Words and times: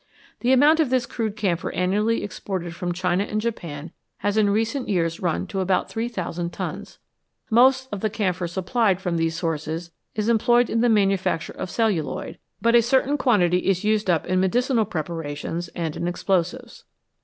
The 0.39 0.51
amount 0.51 0.79
of 0.79 0.89
this 0.89 1.05
crude 1.05 1.35
camphor 1.35 1.71
annually 1.73 2.23
exported 2.23 2.75
from 2.75 2.91
China 2.91 3.23
and 3.23 3.39
Japan 3.39 3.91
has 4.17 4.35
in 4.35 4.49
recent 4.49 4.89
years 4.89 5.19
run 5.19 5.45
to 5.45 5.59
about 5.59 5.91
3000 5.91 6.51
tons. 6.51 6.97
Most 7.51 7.87
of 7.91 7.99
the 8.01 8.09
camphor 8.09 8.47
supplied 8.47 8.99
from 8.99 9.17
these 9.17 9.37
sources 9.37 9.91
is 10.15 10.27
employed 10.27 10.71
in 10.71 10.81
the 10.81 10.89
manufacture 10.89 11.53
of 11.53 11.69
celluloid, 11.69 12.39
but 12.59 12.73
a 12.73 12.81
certain 12.81 13.15
quantity 13.15 13.59
is 13.67 13.83
used 13.83 14.09
up 14.09 14.25
in 14.25 14.39
medicinal 14.39 14.85
preparations 14.85 15.67
and 15.75 15.95
in 15.95 16.07
explosives. 16.07 16.85